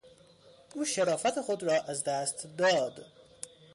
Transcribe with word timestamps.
او 0.75 0.85
شرافت 0.85 1.41
خود 1.41 1.63
را 1.63 1.81
از 1.81 2.03
دست 2.03 2.57
داد. 2.57 3.05